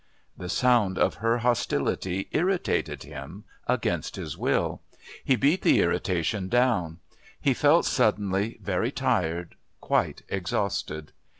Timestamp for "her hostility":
1.21-2.27